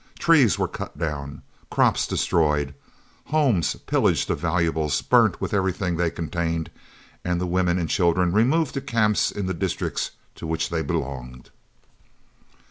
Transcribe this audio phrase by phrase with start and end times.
[0.17, 2.73] Trees were cut down, crops destroyed,
[3.25, 6.71] homes, pillaged of valuables, burnt with everything they contained,
[7.23, 11.51] and the women and children removed to camps in the districts to which they belonged.